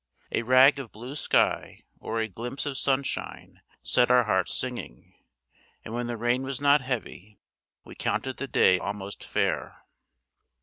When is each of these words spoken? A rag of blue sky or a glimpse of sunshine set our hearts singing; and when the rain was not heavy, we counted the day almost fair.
A 0.31 0.41
rag 0.41 0.79
of 0.79 0.91
blue 0.91 1.13
sky 1.13 1.83
or 1.99 2.19
a 2.21 2.27
glimpse 2.27 2.65
of 2.65 2.75
sunshine 2.75 3.61
set 3.83 4.09
our 4.09 4.23
hearts 4.23 4.51
singing; 4.55 5.13
and 5.85 5.93
when 5.93 6.07
the 6.07 6.17
rain 6.17 6.41
was 6.41 6.59
not 6.59 6.81
heavy, 6.81 7.37
we 7.85 7.93
counted 7.93 8.37
the 8.37 8.47
day 8.47 8.79
almost 8.79 9.23
fair. 9.23 9.85